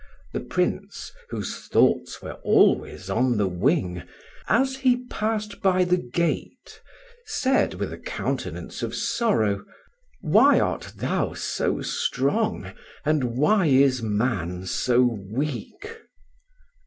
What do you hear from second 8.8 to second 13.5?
of sorrow, "Why art thou so strong, and